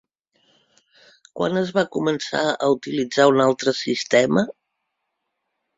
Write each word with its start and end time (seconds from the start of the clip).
Quan 1.39 1.61
es 1.61 1.73
va 1.77 1.83
començar 1.97 2.41
a 2.69 2.73
utilitzar 2.79 3.29
un 3.35 3.47
altre 3.47 3.79
sistema? 3.85 4.51